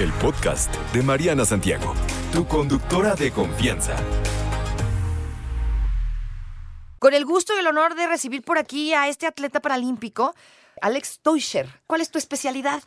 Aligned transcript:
el 0.00 0.12
podcast 0.14 0.74
de 0.94 1.02
Mariana 1.02 1.44
Santiago, 1.44 1.92
tu 2.32 2.46
conductora 2.46 3.14
de 3.14 3.30
confianza. 3.32 3.94
Con 6.98 7.12
el 7.12 7.26
gusto 7.26 7.54
y 7.54 7.58
el 7.58 7.66
honor 7.66 7.94
de 7.94 8.06
recibir 8.06 8.42
por 8.42 8.56
aquí 8.56 8.94
a 8.94 9.08
este 9.08 9.26
atleta 9.26 9.60
paralímpico, 9.60 10.34
Alex 10.80 11.20
Teuscher. 11.22 11.68
¿Cuál 11.86 12.00
es 12.00 12.10
tu 12.10 12.16
especialidad? 12.16 12.82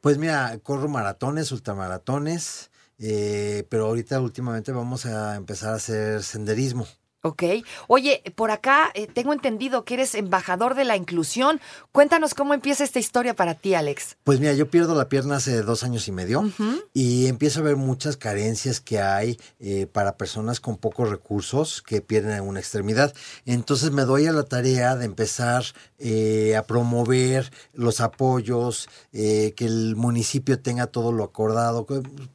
Pues 0.00 0.18
mira, 0.18 0.58
corro 0.64 0.88
maratones, 0.88 1.52
ultramaratones, 1.52 2.72
eh, 2.98 3.64
pero 3.68 3.86
ahorita 3.86 4.20
últimamente 4.20 4.72
vamos 4.72 5.06
a 5.06 5.36
empezar 5.36 5.74
a 5.74 5.76
hacer 5.76 6.24
senderismo. 6.24 6.88
Ok. 7.22 7.42
Oye, 7.88 8.22
por 8.36 8.52
acá 8.52 8.92
eh, 8.94 9.08
tengo 9.08 9.32
entendido 9.32 9.84
que 9.84 9.94
eres 9.94 10.14
embajador 10.14 10.76
de 10.76 10.84
la 10.84 10.96
inclusión. 10.96 11.60
Cuéntanos 11.90 12.32
cómo 12.32 12.54
empieza 12.54 12.84
esta 12.84 13.00
historia 13.00 13.34
para 13.34 13.54
ti, 13.54 13.74
Alex. 13.74 14.16
Pues 14.22 14.38
mira, 14.38 14.52
yo 14.52 14.70
pierdo 14.70 14.94
la 14.94 15.08
pierna 15.08 15.36
hace 15.36 15.62
dos 15.62 15.82
años 15.82 16.06
y 16.06 16.12
medio 16.12 16.48
y 16.94 17.26
empiezo 17.26 17.58
a 17.58 17.64
ver 17.64 17.74
muchas 17.74 18.16
carencias 18.16 18.80
que 18.80 19.00
hay 19.00 19.36
eh, 19.58 19.88
para 19.92 20.16
personas 20.16 20.60
con 20.60 20.76
pocos 20.76 21.10
recursos 21.10 21.82
que 21.82 22.00
pierden 22.00 22.40
una 22.42 22.60
extremidad. 22.60 23.12
Entonces 23.46 23.90
me 23.90 24.02
doy 24.02 24.26
a 24.26 24.32
la 24.32 24.44
tarea 24.44 24.94
de 24.94 25.04
empezar 25.04 25.64
eh, 25.98 26.54
a 26.56 26.62
promover 26.62 27.50
los 27.72 28.00
apoyos, 28.00 28.88
que 29.10 29.54
el 29.58 29.96
municipio 29.96 30.60
tenga 30.60 30.86
todo 30.86 31.10
lo 31.10 31.24
acordado, 31.24 31.84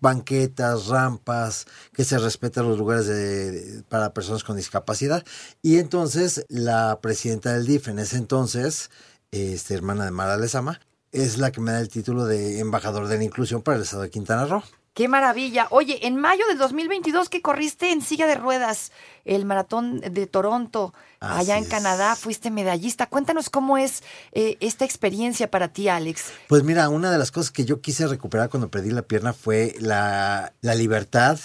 banquetas, 0.01 0.87
rampas, 0.87 1.67
que 1.93 2.03
se 2.03 2.17
respeten 2.17 2.67
los 2.67 2.77
lugares 2.77 3.07
de, 3.07 3.83
para 3.87 4.13
personas 4.13 4.43
con 4.43 4.57
discapacidad 4.57 4.72
capacidad. 4.73 5.23
Y 5.61 5.77
entonces 5.77 6.45
la 6.49 6.99
presidenta 7.01 7.53
del 7.53 7.65
DIF 7.65 7.87
en 7.87 7.99
ese 7.99 8.17
entonces, 8.17 8.89
este, 9.31 9.75
hermana 9.75 10.05
de 10.05 10.11
Mara 10.11 10.35
Lezama, 10.35 10.81
es 11.11 11.37
la 11.37 11.51
que 11.51 11.61
me 11.61 11.71
da 11.71 11.79
el 11.79 11.89
título 11.89 12.25
de 12.25 12.59
embajador 12.59 13.07
de 13.07 13.17
la 13.17 13.23
inclusión 13.23 13.61
para 13.61 13.77
el 13.77 13.83
estado 13.83 14.01
de 14.01 14.09
Quintana 14.09 14.45
Roo. 14.45 14.63
¡Qué 14.95 15.07
maravilla! 15.07 15.67
Oye, 15.71 16.05
en 16.05 16.17
mayo 16.17 16.45
del 16.47 16.59
2022 16.59 17.29
que 17.29 17.41
corriste 17.41 17.91
en 17.91 18.01
silla 18.01 18.27
de 18.27 18.35
ruedas 18.35 18.91
el 19.25 19.43
maratón 19.43 20.01
de 20.01 20.27
Toronto, 20.27 20.93
allá 21.19 21.57
en 21.57 21.65
Canadá, 21.65 22.15
fuiste 22.15 22.51
medallista. 22.51 23.07
Cuéntanos 23.07 23.49
cómo 23.49 23.79
es 23.79 24.03
eh, 24.33 24.57
esta 24.59 24.85
experiencia 24.85 25.49
para 25.49 25.69
ti, 25.69 25.87
Alex. 25.87 26.25
Pues 26.47 26.63
mira, 26.63 26.89
una 26.89 27.09
de 27.09 27.17
las 27.17 27.31
cosas 27.31 27.49
que 27.49 27.65
yo 27.65 27.81
quise 27.81 28.05
recuperar 28.05 28.49
cuando 28.49 28.69
perdí 28.69 28.91
la 28.91 29.01
pierna 29.01 29.33
fue 29.33 29.75
la, 29.79 30.53
la 30.61 30.75
libertad, 30.75 31.39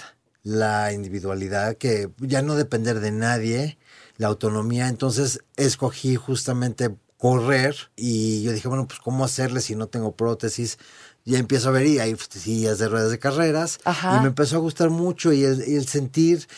la 0.49 0.95
individualidad, 0.95 1.77
que 1.77 2.11
ya 2.21 2.41
no 2.41 2.55
depender 2.55 3.01
de 3.01 3.13
nadie, 3.13 3.77
la 4.17 4.29
autonomía. 4.29 4.89
Entonces 4.89 5.41
escogí 5.57 6.17
justamente 6.17 6.97
correr 7.19 7.77
y 7.97 8.43
yo 8.43 8.53
dije, 8.53 8.67
bueno, 8.67 8.89
pues 8.89 8.99
cómo 8.99 9.27
hacerle 9.27 9.61
si 9.61 9.75
no 9.77 9.89
tengo 9.89 10.17
prótesis. 10.17 10.79
Ya 11.27 11.39
empiezo 11.39 11.69
a 11.69 11.73
ver 11.73 11.87
y 11.87 11.99
hay 11.99 12.17
sillas 12.31 12.79
de 12.79 12.89
ruedas 12.89 13.11
de 13.11 13.19
carreras 13.19 13.79
y 13.85 14.21
me 14.23 14.29
empezó 14.29 14.57
a 14.57 14.61
gustar 14.61 14.89
mucho 14.89 15.35
y 15.35 15.45
el 15.45 15.87
sentir 15.87 16.49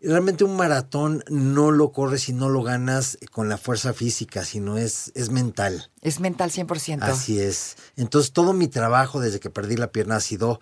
realmente 0.00 0.44
un 0.44 0.56
maratón 0.56 1.24
no 1.28 1.70
lo 1.70 1.92
corres 1.92 2.28
y 2.28 2.32
no 2.32 2.48
lo 2.48 2.62
ganas 2.62 3.18
con 3.30 3.48
la 3.48 3.58
fuerza 3.58 3.92
física, 3.92 4.44
sino 4.44 4.78
es, 4.78 5.12
es 5.14 5.30
mental. 5.30 5.90
Es 6.02 6.20
mental 6.20 6.50
100%. 6.50 7.02
Así 7.02 7.40
es. 7.40 7.76
Entonces 7.96 8.32
todo 8.32 8.52
mi 8.52 8.68
trabajo 8.68 9.20
desde 9.20 9.40
que 9.40 9.50
perdí 9.50 9.76
la 9.76 9.92
pierna 9.92 10.16
ha 10.16 10.20
sido 10.20 10.60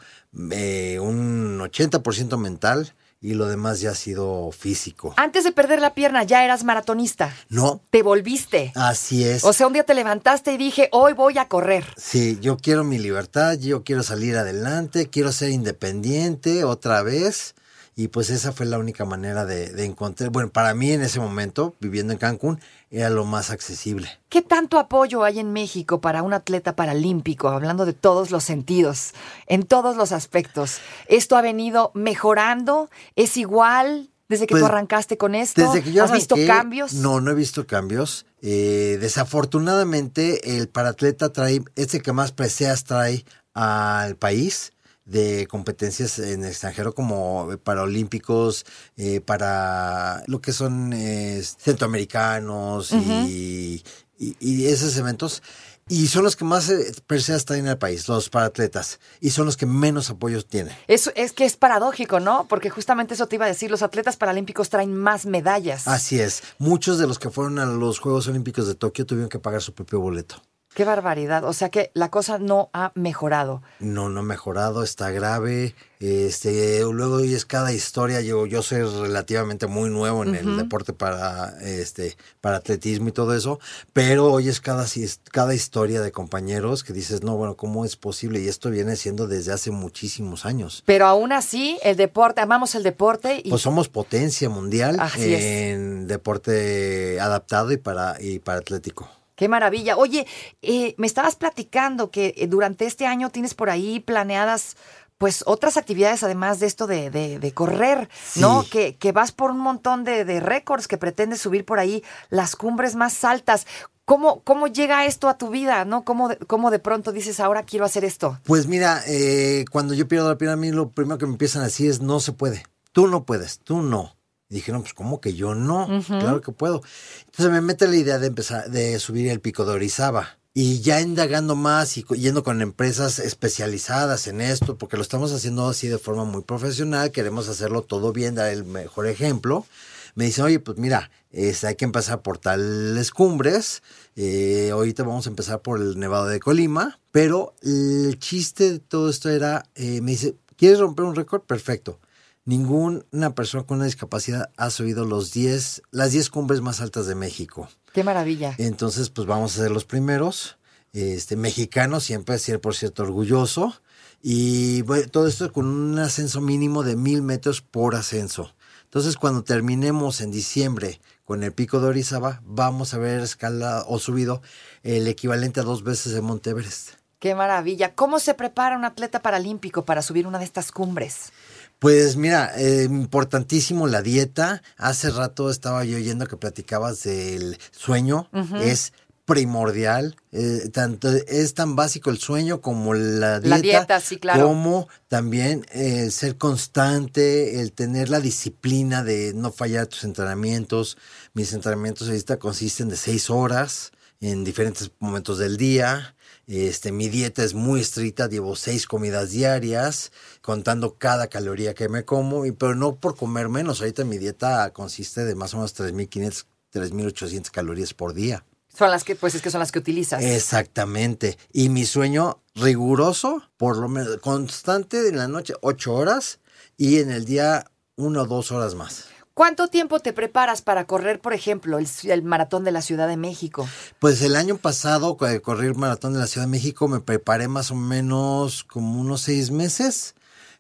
eh, 0.50 0.98
un 1.00 1.58
80% 1.60 2.36
mental 2.38 2.94
y 3.20 3.34
lo 3.34 3.46
demás 3.46 3.80
ya 3.80 3.90
ha 3.90 3.94
sido 3.94 4.50
físico. 4.52 5.12
Antes 5.16 5.44
de 5.44 5.52
perder 5.52 5.80
la 5.80 5.94
pierna, 5.94 6.22
¿ya 6.22 6.44
eras 6.44 6.62
maratonista? 6.64 7.34
No. 7.48 7.80
¿Te 7.90 8.02
volviste? 8.02 8.72
Así 8.76 9.24
es. 9.24 9.42
O 9.44 9.52
sea, 9.52 9.66
un 9.66 9.72
día 9.72 9.84
te 9.84 9.94
levantaste 9.94 10.52
y 10.52 10.56
dije, 10.56 10.88
hoy 10.92 11.14
voy 11.14 11.38
a 11.38 11.48
correr. 11.48 11.84
Sí, 11.96 12.38
yo 12.40 12.56
quiero 12.56 12.84
mi 12.84 12.98
libertad, 12.98 13.58
yo 13.58 13.82
quiero 13.82 14.02
salir 14.02 14.36
adelante, 14.36 15.08
quiero 15.10 15.32
ser 15.32 15.50
independiente 15.50 16.64
otra 16.64 17.02
vez. 17.02 17.54
Y 17.98 18.06
pues 18.06 18.30
esa 18.30 18.52
fue 18.52 18.64
la 18.64 18.78
única 18.78 19.04
manera 19.04 19.44
de, 19.44 19.84
encontrar, 19.84 20.30
bueno, 20.30 20.50
para 20.50 20.72
mí 20.72 20.92
en 20.92 21.02
ese 21.02 21.18
momento, 21.18 21.74
viviendo 21.80 22.12
en 22.12 22.20
Cancún, 22.20 22.60
era 22.92 23.10
lo 23.10 23.24
más 23.24 23.50
accesible. 23.50 24.08
¿Qué 24.28 24.40
tanto 24.40 24.78
apoyo 24.78 25.24
hay 25.24 25.40
en 25.40 25.52
México 25.52 26.00
para 26.00 26.22
un 26.22 26.32
atleta 26.32 26.76
paralímpico, 26.76 27.48
hablando 27.48 27.86
de 27.86 27.94
todos 27.94 28.30
los 28.30 28.44
sentidos, 28.44 29.14
en 29.48 29.64
todos 29.64 29.96
los 29.96 30.12
aspectos? 30.12 30.78
¿Esto 31.08 31.36
ha 31.36 31.42
venido 31.42 31.90
mejorando? 31.92 32.88
¿Es 33.16 33.36
igual? 33.36 34.10
Desde 34.28 34.46
que 34.46 34.54
tú 34.54 34.60
pues, 34.60 34.70
arrancaste 34.70 35.18
con 35.18 35.34
esto, 35.34 35.62
desde 35.62 35.82
que 35.82 35.92
yo 35.92 36.04
¿has 36.04 36.12
visto 36.12 36.36
cambios? 36.46 36.94
No, 36.94 37.20
no 37.20 37.32
he 37.32 37.34
visto 37.34 37.66
cambios. 37.66 38.26
Eh, 38.42 38.98
desafortunadamente, 39.00 40.56
el 40.56 40.68
paratleta 40.68 41.32
trae, 41.32 41.64
este 41.74 42.00
que 42.00 42.12
más 42.12 42.30
preseas 42.30 42.84
trae 42.84 43.24
al 43.54 44.14
país, 44.14 44.72
de 45.08 45.46
competencias 45.46 46.18
en 46.18 46.44
extranjero 46.44 46.94
como 46.94 47.48
paralímpicos, 47.64 48.66
eh, 48.96 49.20
para 49.20 50.22
lo 50.26 50.40
que 50.40 50.52
son 50.52 50.92
eh, 50.92 51.42
centroamericanos 51.42 52.92
y, 52.92 53.82
esos 54.20 54.96
eventos. 54.96 55.42
Y 55.90 56.08
son 56.08 56.22
los 56.24 56.36
que 56.36 56.44
más 56.44 56.68
eh, 56.68 56.92
perseas 57.06 57.46
traen 57.46 57.66
al 57.66 57.78
país, 57.78 58.08
los 58.08 58.28
paratletas. 58.28 59.00
Y 59.20 59.30
son 59.30 59.46
los 59.46 59.56
que 59.56 59.64
menos 59.64 60.10
apoyos 60.10 60.46
tienen. 60.46 60.76
Eso 60.86 61.10
es 61.14 61.32
que 61.32 61.46
es 61.46 61.56
paradójico, 61.56 62.20
¿no? 62.20 62.46
Porque 62.46 62.68
justamente 62.68 63.14
eso 63.14 63.26
te 63.26 63.36
iba 63.36 63.46
a 63.46 63.48
decir, 63.48 63.70
los 63.70 63.82
atletas 63.82 64.18
paralímpicos 64.18 64.68
traen 64.68 64.94
más 64.94 65.24
medallas. 65.24 65.88
Así 65.88 66.20
es. 66.20 66.42
Muchos 66.58 66.98
de 66.98 67.06
los 67.06 67.18
que 67.18 67.30
fueron 67.30 67.58
a 67.58 67.64
los 67.64 68.00
Juegos 68.00 68.28
Olímpicos 68.28 68.66
de 68.66 68.74
Tokio 68.74 69.06
tuvieron 69.06 69.30
que 69.30 69.38
pagar 69.38 69.62
su 69.62 69.72
propio 69.72 70.00
boleto. 70.00 70.42
Qué 70.74 70.84
barbaridad. 70.84 71.44
O 71.44 71.52
sea 71.52 71.70
que 71.70 71.90
la 71.94 72.10
cosa 72.10 72.38
no 72.38 72.70
ha 72.72 72.92
mejorado. 72.94 73.62
No, 73.80 74.08
no 74.08 74.20
ha 74.20 74.22
mejorado, 74.22 74.82
está 74.82 75.10
grave. 75.10 75.74
Este, 75.98 76.80
luego 76.82 77.18
es 77.18 77.44
cada 77.44 77.72
historia. 77.72 78.20
Yo, 78.20 78.46
yo 78.46 78.62
soy 78.62 78.82
relativamente 78.82 79.66
muy 79.66 79.90
nuevo 79.90 80.22
en 80.22 80.36
el 80.36 80.56
deporte 80.56 80.92
para, 80.92 81.54
este, 81.62 82.16
para 82.40 82.58
atletismo 82.58 83.08
y 83.08 83.12
todo 83.12 83.34
eso, 83.34 83.58
pero 83.92 84.32
hoy 84.32 84.48
es 84.48 84.60
cada, 84.60 84.86
cada 85.32 85.54
historia 85.54 86.00
de 86.00 86.12
compañeros 86.12 86.84
que 86.84 86.92
dices, 86.92 87.24
no, 87.24 87.36
bueno, 87.36 87.56
¿cómo 87.56 87.84
es 87.84 87.96
posible? 87.96 88.40
Y 88.40 88.46
esto 88.46 88.70
viene 88.70 88.94
siendo 88.94 89.26
desde 89.26 89.52
hace 89.52 89.72
muchísimos 89.72 90.46
años. 90.46 90.84
Pero 90.86 91.06
aún 91.06 91.32
así, 91.32 91.78
el 91.82 91.96
deporte, 91.96 92.40
amamos 92.40 92.76
el 92.76 92.84
deporte. 92.84 93.40
Y... 93.42 93.50
Pues 93.50 93.62
somos 93.62 93.88
potencia 93.88 94.48
mundial 94.48 95.00
en 95.16 96.06
deporte 96.06 97.18
adaptado 97.20 97.72
y 97.72 97.78
para, 97.78 98.16
y 98.20 98.38
para 98.38 98.58
atlético. 98.58 99.10
Qué 99.38 99.48
maravilla. 99.48 99.96
Oye, 99.96 100.26
eh, 100.62 100.96
me 100.98 101.06
estabas 101.06 101.36
platicando 101.36 102.10
que 102.10 102.34
eh, 102.36 102.48
durante 102.48 102.86
este 102.86 103.06
año 103.06 103.30
tienes 103.30 103.54
por 103.54 103.70
ahí 103.70 104.00
planeadas 104.00 104.76
pues 105.16 105.44
otras 105.46 105.76
actividades 105.76 106.24
además 106.24 106.58
de 106.58 106.66
esto 106.66 106.88
de, 106.88 107.10
de, 107.10 107.52
correr, 107.52 108.08
¿no? 108.36 108.64
Que, 108.68 108.96
que, 108.96 109.12
vas 109.12 109.32
por 109.32 109.50
un 109.50 109.58
montón 109.58 110.04
de, 110.04 110.24
de 110.24 110.40
récords, 110.40 110.86
que 110.86 110.96
pretendes 110.96 111.40
subir 111.40 111.64
por 111.64 111.78
ahí 111.78 112.02
las 112.30 112.56
cumbres 112.56 112.96
más 112.96 113.24
altas. 113.24 113.66
¿Cómo, 114.04 114.42
¿Cómo 114.42 114.66
llega 114.66 115.06
esto 115.06 115.28
a 115.28 115.38
tu 115.38 115.50
vida, 115.50 115.84
no? 115.84 116.04
¿Cómo 116.04 116.28
de, 116.28 116.36
cómo 116.38 116.70
de 116.70 116.78
pronto 116.80 117.12
dices, 117.12 117.38
ahora 117.38 117.62
quiero 117.62 117.84
hacer 117.84 118.04
esto? 118.04 118.40
Pues 118.44 118.66
mira, 118.66 119.02
eh, 119.06 119.64
cuando 119.70 119.94
yo 119.94 120.08
pierdo 120.08 120.28
la 120.28 120.38
pierna, 120.38 120.54
a 120.54 120.56
mí 120.56 120.72
lo 120.72 120.90
primero 120.90 121.18
que 121.18 121.26
me 121.26 121.32
empiezan 121.32 121.62
a 121.62 121.66
decir 121.66 121.90
es, 121.90 122.00
no 122.00 122.18
se 122.18 122.32
puede. 122.32 122.64
Tú 122.92 123.06
no 123.06 123.24
puedes, 123.24 123.58
tú 123.60 123.82
no. 123.82 124.17
Y 124.50 124.56
dijeron, 124.56 124.82
pues, 124.82 124.94
¿cómo 124.94 125.20
que 125.20 125.34
yo 125.34 125.54
no? 125.54 125.86
Claro 126.06 126.40
que 126.40 126.52
puedo. 126.52 126.82
Entonces 127.26 127.52
me 127.52 127.60
mete 127.60 127.86
la 127.86 127.96
idea 127.96 128.18
de 128.18 128.28
empezar, 128.28 128.70
de 128.70 128.98
subir 128.98 129.28
el 129.28 129.40
pico 129.40 129.64
de 129.66 129.72
Orizaba. 129.72 130.38
Y 130.54 130.80
ya 130.80 131.00
indagando 131.00 131.54
más 131.54 131.98
y 131.98 132.04
yendo 132.16 132.42
con 132.42 132.62
empresas 132.62 133.18
especializadas 133.18 134.26
en 134.26 134.40
esto, 134.40 134.76
porque 134.76 134.96
lo 134.96 135.02
estamos 135.02 135.32
haciendo 135.32 135.68
así 135.68 135.86
de 135.86 135.98
forma 135.98 136.24
muy 136.24 136.42
profesional, 136.42 137.12
queremos 137.12 137.48
hacerlo 137.48 137.82
todo 137.82 138.12
bien, 138.12 138.34
dar 138.34 138.50
el 138.50 138.64
mejor 138.64 139.06
ejemplo. 139.06 139.66
Me 140.14 140.24
dicen, 140.24 140.46
oye, 140.46 140.58
pues 140.58 140.78
mira, 140.78 141.10
hay 141.32 141.76
que 141.76 141.84
empezar 141.84 142.22
por 142.22 142.38
tales 142.38 143.10
cumbres. 143.10 143.82
Eh, 144.16 144.70
ahorita 144.72 145.04
vamos 145.04 145.26
a 145.26 145.30
empezar 145.30 145.60
por 145.60 145.80
el 145.80 145.98
Nevado 145.98 146.26
de 146.26 146.40
Colima. 146.40 146.98
Pero 147.12 147.54
el 147.62 148.18
chiste 148.18 148.72
de 148.72 148.78
todo 148.78 149.10
esto 149.10 149.28
era, 149.28 149.66
eh, 149.74 150.00
me 150.00 150.12
dice, 150.12 150.34
¿quieres 150.56 150.80
romper 150.80 151.04
un 151.04 151.14
récord? 151.14 151.42
Perfecto 151.42 152.00
ninguna 152.48 153.34
persona 153.34 153.64
con 153.64 153.76
una 153.76 153.84
discapacidad 153.84 154.50
ha 154.56 154.70
subido 154.70 155.04
los 155.04 155.32
10, 155.32 155.82
las 155.90 156.12
10 156.12 156.30
cumbres 156.30 156.62
más 156.62 156.80
altas 156.80 157.06
de 157.06 157.14
México. 157.14 157.68
Qué 157.92 158.02
maravilla. 158.02 158.54
Entonces, 158.56 159.10
pues 159.10 159.26
vamos 159.26 159.52
a 159.52 159.62
ser 159.62 159.70
los 159.70 159.84
primeros. 159.84 160.56
Este, 160.94 161.36
mexicano, 161.36 162.00
siempre 162.00 162.38
ser 162.38 162.58
por 162.58 162.74
cierto 162.74 163.02
orgulloso. 163.02 163.74
Y 164.22 164.82
todo 165.10 165.28
esto 165.28 165.52
con 165.52 165.66
un 165.66 165.98
ascenso 165.98 166.40
mínimo 166.40 166.82
de 166.82 166.96
mil 166.96 167.20
metros 167.20 167.60
por 167.60 167.94
ascenso. 167.94 168.54
Entonces, 168.84 169.18
cuando 169.18 169.44
terminemos 169.44 170.22
en 170.22 170.30
diciembre 170.30 171.02
con 171.26 171.42
el 171.42 171.52
pico 171.52 171.80
de 171.80 171.88
Orizaba, 171.88 172.40
vamos 172.46 172.94
a 172.94 172.96
haber 172.96 173.20
escalado 173.20 173.84
o 173.88 173.98
subido 173.98 174.40
el 174.82 175.06
equivalente 175.06 175.60
a 175.60 175.64
dos 175.64 175.84
veces 175.84 176.14
de 176.14 176.22
Monte 176.22 176.50
Everest. 176.50 176.92
Qué 177.18 177.34
maravilla. 177.34 177.94
¿Cómo 177.94 178.20
se 178.20 178.32
prepara 178.34 178.76
un 178.76 178.84
atleta 178.84 179.20
paralímpico 179.20 179.84
para 179.84 180.02
subir 180.02 180.26
una 180.26 180.38
de 180.38 180.44
estas 180.44 180.70
cumbres? 180.70 181.32
Pues 181.78 182.16
mira, 182.16 182.52
eh, 182.56 182.84
importantísimo 182.84 183.86
la 183.86 184.02
dieta. 184.02 184.62
Hace 184.76 185.10
rato 185.10 185.50
estaba 185.50 185.84
yo 185.84 185.96
oyendo 185.96 186.26
que 186.26 186.36
platicabas 186.36 187.04
del 187.04 187.58
sueño. 187.70 188.28
Es 188.60 188.92
primordial. 189.28 190.16
eh, 190.32 190.70
tanto 190.72 191.10
es 191.10 191.52
tan 191.52 191.76
básico 191.76 192.08
el 192.08 192.18
sueño 192.18 192.62
como 192.62 192.94
la 192.94 193.40
dieta. 193.40 193.56
La 193.56 193.62
dieta, 193.62 194.00
sí, 194.00 194.16
claro. 194.16 194.46
Como 194.46 194.88
también 195.08 195.66
eh, 195.70 196.04
el 196.04 196.12
ser 196.12 196.38
constante, 196.38 197.60
el 197.60 197.72
tener 197.72 198.08
la 198.08 198.20
disciplina 198.20 199.04
de 199.04 199.34
no 199.34 199.52
fallar 199.52 199.86
tus 199.86 200.04
entrenamientos. 200.04 200.96
Mis 201.34 201.52
entrenamientos 201.52 202.08
ahorita 202.08 202.38
consisten 202.38 202.88
de 202.88 202.96
seis 202.96 203.28
horas 203.28 203.92
en 204.20 204.44
diferentes 204.44 204.90
momentos 204.98 205.38
del 205.38 205.58
día. 205.58 206.16
Este, 206.48 206.92
mi 206.92 207.10
dieta 207.10 207.44
es 207.44 207.52
muy 207.52 207.80
estricta, 207.80 208.26
llevo 208.26 208.56
seis 208.56 208.86
comidas 208.86 209.30
diarias, 209.30 210.12
contando 210.40 210.94
cada 210.94 211.26
caloría 211.26 211.74
que 211.74 211.90
me 211.90 212.06
como, 212.06 212.46
y, 212.46 212.52
pero 212.52 212.74
no 212.74 212.96
por 212.96 213.16
comer 213.16 213.50
menos. 213.50 213.80
Ahorita 213.80 214.04
mi 214.04 214.16
dieta 214.16 214.70
consiste 214.72 215.26
de 215.26 215.34
más 215.34 215.52
o 215.52 215.58
menos 215.58 215.78
3.500, 215.78 216.46
3.800 216.72 217.50
calorías 217.50 217.92
por 217.92 218.14
día. 218.14 218.44
Son 218.74 218.90
las 218.90 219.04
que, 219.04 219.14
pues 219.14 219.34
es 219.34 219.42
que 219.42 219.50
son 219.50 219.60
las 219.60 219.72
que 219.72 219.78
utilizas. 219.78 220.24
Exactamente. 220.24 221.36
Y 221.52 221.68
mi 221.68 221.84
sueño 221.84 222.42
riguroso, 222.54 223.42
por 223.58 223.76
lo 223.76 223.88
menos 223.88 224.16
constante 224.18 225.06
en 225.06 225.18
la 225.18 225.28
noche, 225.28 225.52
ocho 225.60 225.94
horas, 225.94 226.38
y 226.78 227.00
en 227.00 227.10
el 227.10 227.26
día 227.26 227.70
una 227.96 228.22
o 228.22 228.26
dos 228.26 228.52
horas 228.52 228.74
más. 228.74 229.08
¿Cuánto 229.38 229.68
tiempo 229.68 230.00
te 230.00 230.12
preparas 230.12 230.62
para 230.62 230.84
correr, 230.84 231.20
por 231.20 231.32
ejemplo, 231.32 231.78
el, 231.78 231.86
el 232.10 232.22
maratón 232.24 232.64
de 232.64 232.72
la 232.72 232.82
Ciudad 232.82 233.06
de 233.06 233.16
México? 233.16 233.68
Pues 234.00 234.20
el 234.22 234.34
año 234.34 234.56
pasado, 234.56 235.16
cuando 235.16 235.40
corrí 235.42 235.68
el 235.68 235.76
maratón 235.76 236.12
de 236.12 236.18
la 236.18 236.26
Ciudad 236.26 236.48
de 236.48 236.50
México, 236.50 236.88
me 236.88 236.98
preparé 236.98 237.46
más 237.46 237.70
o 237.70 237.76
menos 237.76 238.64
como 238.64 239.00
unos 239.00 239.20
seis 239.20 239.52
meses, 239.52 240.16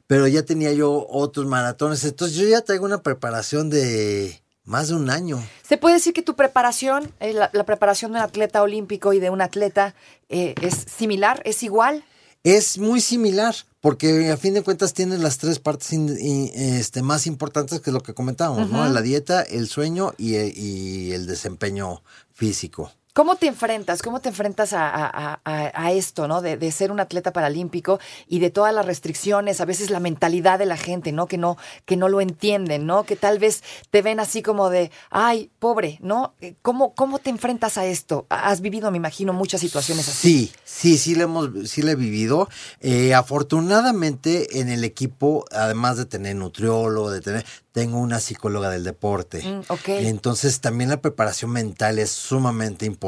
pero 0.06 0.28
ya 0.28 0.44
tenía 0.44 0.72
yo 0.72 1.08
otros 1.10 1.44
maratones, 1.46 2.04
entonces 2.04 2.36
yo 2.36 2.46
ya 2.46 2.60
traigo 2.60 2.84
una 2.84 3.02
preparación 3.02 3.68
de 3.68 4.40
más 4.62 4.86
de 4.86 4.94
un 4.94 5.10
año. 5.10 5.42
¿Se 5.68 5.76
puede 5.76 5.96
decir 5.96 6.12
que 6.12 6.22
tu 6.22 6.36
preparación, 6.36 7.12
eh, 7.18 7.32
la, 7.32 7.50
la 7.52 7.64
preparación 7.64 8.12
de 8.12 8.18
un 8.18 8.24
atleta 8.24 8.62
olímpico 8.62 9.12
y 9.12 9.18
de 9.18 9.30
un 9.30 9.40
atleta 9.40 9.96
eh, 10.28 10.54
es 10.62 10.86
similar, 10.88 11.42
es 11.44 11.64
igual? 11.64 12.04
Es 12.44 12.78
muy 12.78 13.00
similar, 13.00 13.54
porque 13.80 14.30
a 14.30 14.36
fin 14.36 14.54
de 14.54 14.62
cuentas 14.62 14.94
tienes 14.94 15.20
las 15.20 15.38
tres 15.38 15.58
partes 15.58 15.92
in- 15.92 16.50
este, 16.54 17.02
más 17.02 17.26
importantes 17.26 17.80
que 17.80 17.90
lo 17.92 18.00
que 18.00 18.14
comentábamos, 18.14 18.70
¿no? 18.70 18.88
La 18.88 19.02
dieta, 19.02 19.42
el 19.42 19.68
sueño 19.68 20.14
y, 20.18 20.36
y 20.36 21.12
el 21.12 21.26
desempeño 21.26 22.02
físico. 22.32 22.92
¿Cómo 23.18 23.34
te 23.34 23.48
enfrentas? 23.48 24.00
¿Cómo 24.00 24.20
te 24.20 24.28
enfrentas 24.28 24.72
a, 24.72 24.86
a- 24.88 25.40
a- 25.44 25.72
a 25.74 25.90
esto, 25.90 26.28
¿no? 26.28 26.40
De, 26.40 26.56
de 26.56 26.70
ser 26.70 26.92
un 26.92 27.00
atleta 27.00 27.32
paralímpico 27.32 27.98
y 28.28 28.38
de 28.38 28.50
todas 28.50 28.72
las 28.72 28.86
restricciones, 28.86 29.60
a 29.60 29.64
veces 29.64 29.90
la 29.90 29.98
mentalidad 29.98 30.56
de 30.56 30.66
la 30.66 30.76
gente, 30.76 31.10
¿no? 31.10 31.26
Que 31.26 31.36
no, 31.36 31.56
que 31.84 31.96
no 31.96 32.08
lo 32.08 32.20
entienden, 32.20 32.86
¿no? 32.86 33.02
Que 33.02 33.16
tal 33.16 33.40
vez 33.40 33.64
te 33.90 34.02
ven 34.02 34.20
así 34.20 34.40
como 34.40 34.70
de, 34.70 34.92
ay, 35.10 35.50
pobre, 35.58 35.98
¿no? 36.00 36.34
Eh, 36.40 36.54
¿Cómo, 36.62 36.94
cómo 36.94 37.18
te 37.18 37.30
enfrentas 37.30 37.76
a 37.76 37.86
esto? 37.86 38.26
Has 38.28 38.60
vivido, 38.60 38.88
me 38.92 38.98
imagino, 38.98 39.32
muchas 39.32 39.62
situaciones 39.62 40.08
así. 40.08 40.46
Sí, 40.46 40.52
sí, 40.64 40.96
sí 40.96 41.14
le 41.16 41.24
hemos, 41.24 41.48
sí 41.68 41.82
le 41.82 41.90
he 41.92 41.96
vivido. 41.96 42.48
Eh, 42.80 43.14
afortunadamente 43.14 44.60
en 44.60 44.68
el 44.68 44.84
equipo, 44.84 45.44
además 45.50 45.96
de 45.96 46.04
tener 46.06 46.36
nutriólogo, 46.36 47.10
de 47.10 47.20
tener, 47.20 47.44
tengo 47.72 47.98
una 47.98 48.20
psicóloga 48.20 48.70
del 48.70 48.84
deporte. 48.84 49.42
Mm. 49.42 49.62
Entonces 49.88 50.60
también 50.60 50.90
la 50.90 51.00
preparación 51.00 51.50
mental 51.50 51.98
es 51.98 52.10
sumamente 52.10 52.86
importante, 52.86 53.07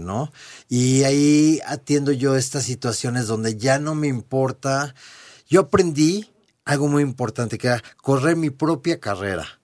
¿no? 0.00 0.32
Y 0.68 1.04
ahí 1.04 1.60
atiendo 1.66 2.12
yo 2.12 2.36
estas 2.36 2.64
situaciones 2.64 3.26
donde 3.26 3.56
ya 3.56 3.78
no 3.78 3.94
me 3.94 4.08
importa. 4.08 4.94
Yo 5.48 5.60
aprendí 5.60 6.30
algo 6.64 6.88
muy 6.88 7.02
importante, 7.02 7.58
que 7.58 7.68
era 7.68 7.82
correr 8.02 8.36
mi 8.36 8.50
propia 8.50 9.00
carrera. 9.00 9.60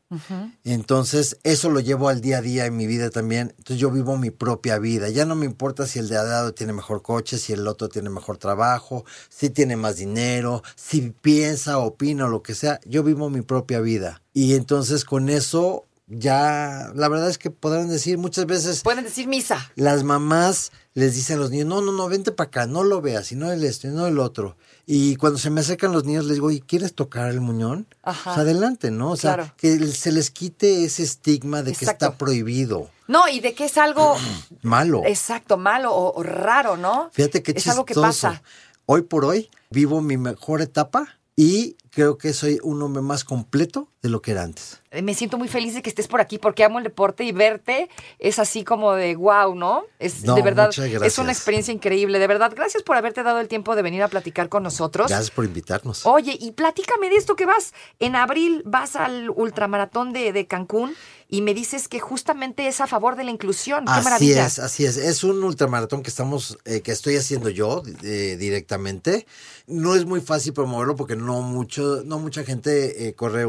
Entonces, 0.63 1.37
eso 1.43 1.69
lo 1.69 1.81
llevo 1.81 2.09
al 2.09 2.21
día 2.21 2.39
a 2.39 2.41
día 2.41 2.67
en 2.67 2.77
mi 2.77 2.87
vida 2.87 3.11
también. 3.11 3.55
Entonces, 3.59 3.79
yo 3.79 3.91
vivo 3.91 4.17
mi 4.17 4.31
propia 4.31 4.79
vida. 4.79 5.09
Ya 5.09 5.25
no 5.25 5.35
me 5.35 5.47
importa 5.47 5.87
si 5.87 5.99
el 5.99 6.09
de 6.09 6.17
al 6.17 6.29
lado 6.29 6.55
tiene 6.55 6.73
mejor 6.73 7.03
coche, 7.03 7.39
si 7.39 7.53
el 7.53 7.67
otro 7.67 7.89
tiene 7.89 8.09
mejor 8.09 8.39
trabajo, 8.39 9.05
si 9.29 9.51
tiene 9.51 9.77
más 9.77 9.97
dinero, 9.97 10.63
si 10.77 11.11
piensa, 11.11 11.79
opina 11.79 12.27
o 12.27 12.29
lo 12.29 12.43
que 12.43 12.55
sea. 12.55 12.81
Yo 12.85 13.03
vivo 13.03 13.31
mi 13.31 13.43
propia 13.43 13.81
vida. 13.81 14.23
Y 14.33 14.55
entonces, 14.55 15.05
con 15.05 15.29
eso, 15.29 15.87
ya, 16.09 16.93
la 16.95 17.09
verdad 17.09 17.29
es 17.29 17.37
que 17.39 17.51
podrán 17.51 17.89
decir 17.89 18.17
muchas 18.19 18.47
veces. 18.47 18.83
Pueden 18.83 19.05
decir 19.05 19.27
misa. 19.27 19.71
Las 19.75 20.05
mamás 20.05 20.71
les 20.95 21.15
dicen 21.15 21.37
a 21.37 21.41
los 21.41 21.51
niños, 21.51 21.67
no, 21.67 21.81
no, 21.83 21.93
no, 21.93 22.09
vente 22.09 22.33
para 22.33 22.49
acá, 22.49 22.67
no 22.67 22.85
lo 22.85 23.01
veas, 23.01 23.33
y 23.33 23.37
no 23.37 23.51
el 23.51 23.65
esto, 23.65 23.89
y 23.89 23.91
no 23.91 24.07
el 24.07 24.19
otro. 24.19 24.57
Y 24.87 25.17
cuando 25.17 25.39
se 25.39 25.51
me 25.51 25.61
acercan 25.61 25.93
los 25.93 26.05
niños, 26.05 26.25
les 26.27 26.35
digo, 26.37 26.51
¿y 26.51 26.61
quieres 26.61 26.95
tocar 26.95 27.29
el 27.31 27.41
muñón? 27.41 27.87
Ajá. 28.03 28.23
Pues 28.35 28.39
adelante, 28.39 28.91
¿no? 28.91 29.11
O 29.11 29.17
sea, 29.17 29.35
Claro. 29.35 29.53
que 29.57 29.79
se 29.89 30.13
les 30.13 30.31
quite 30.31 30.85
ese 30.85 31.03
estigma 31.03 31.63
de 31.63 31.73
que 31.75 31.85
está 31.85 32.17
prohibido, 32.17 32.89
No, 33.09 33.29
y 33.29 33.41
de 33.41 33.53
que 33.55 33.65
es 33.65 33.77
algo 33.77 34.17
malo. 34.63 35.03
exacto, 35.05 35.57
malo 35.59 35.93
o, 35.93 36.19
o 36.19 36.23
raro, 36.23 36.77
¿no? 36.77 37.11
Fíjate 37.13 37.43
qué 37.43 37.51
Es 37.51 37.57
chistoso. 37.57 37.73
algo 37.73 37.85
que 37.85 37.95
pasa. 37.95 38.43
Hoy 38.87 39.03
por 39.03 39.25
hoy 39.25 39.51
vivo 39.71 40.01
mi 40.01 40.17
mejor 40.17 40.63
etapa 40.63 41.09
y 41.35 41.77
creo 41.91 42.17
que 42.17 42.33
soy 42.33 42.61
un 42.63 42.81
hombre 42.83 43.03
más 43.03 43.25
completo 43.25 43.89
de 44.07 44.11
lo 44.13 44.23
que 44.23 44.31
era 44.33 44.43
antes. 44.43 44.81
Eh, 44.91 45.03
Me 45.03 45.15
siento 45.15 45.37
muy 45.37 45.49
feliz 45.49 45.75
de 45.75 45.83
que 45.83 45.91
estés 45.91 46.09
por 46.09 46.21
aquí 46.21 46.39
porque 46.39 46.65
amo 46.65 46.79
el 46.79 46.85
deporte 46.85 47.25
y 47.25 47.33
verte 47.33 47.89
es 48.19 48.39
así 48.39 48.65
como 48.65 48.93
de 48.95 49.17
wow, 49.17 49.55
¿no? 49.55 49.85
Es 49.99 50.25
No, 50.25 50.35
de 50.35 50.43
verdad, 50.43 50.71
es 51.05 51.19
una 51.19 51.33
experiencia 51.33 51.73
increíble. 51.75 52.19
De 52.19 52.27
verdad, 52.27 52.53
gracias 52.55 52.83
por 52.83 52.97
haberte 52.97 53.23
dado 53.23 53.41
el 53.41 53.49
tiempo 53.49 53.75
de 53.77 53.83
venir 53.83 54.03
a 54.03 54.09
platicar 54.09 54.49
con 54.49 54.63
nosotros. 54.63 55.09
Gracias 55.09 55.31
por 55.31 55.45
invitarnos. 55.45 56.07
Oye, 56.07 56.37
y 56.41 56.53
platícame 56.53 57.09
de 57.11 57.17
esto 57.17 57.37
que 57.37 57.47
vas. 57.47 57.75
En 57.99 58.17
abril 58.17 58.63
vas 58.65 58.97
al 58.97 59.31
ultramaratón 59.31 60.13
de, 60.13 60.33
de 60.33 60.47
Cancún 60.47 60.95
y 61.29 61.43
me 61.43 61.55
dices 61.55 61.89
que 61.89 61.99
justamente 61.99 62.69
es 62.69 62.81
a 62.81 62.87
favor 62.87 63.17
de 63.17 63.25
la 63.25 63.33
inclusión. 63.33 63.85
¡Qué 63.85 63.91
Así 63.93 64.05
maravilla! 64.05 64.47
es, 64.47 64.61
así 64.61 64.85
es. 64.85 64.97
Es 64.97 65.25
un 65.25 65.43
ultramaratón 65.43 66.03
que 66.05 66.11
estamos, 66.11 66.59
eh, 66.65 66.83
que 66.83 66.93
estoy 66.93 67.17
haciendo 67.17 67.51
yo 67.51 67.83
eh, 68.05 68.37
directamente. 68.39 69.27
No 69.67 69.97
es 69.97 70.05
muy 70.05 70.21
fácil 70.21 70.53
promoverlo 70.53 70.95
porque 70.95 71.17
no 71.17 71.43
mucho, 71.43 72.03
no 72.05 72.21
mucha 72.21 72.45
gente 72.45 73.09
eh, 73.09 73.15
corre 73.15 73.45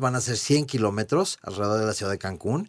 Van 0.00 0.14
a 0.16 0.20
ser 0.20 0.36
100 0.36 0.66
kilómetros 0.66 1.38
alrededor 1.42 1.80
de 1.80 1.86
la 1.86 1.94
ciudad 1.94 2.12
de 2.12 2.18
Cancún. 2.18 2.68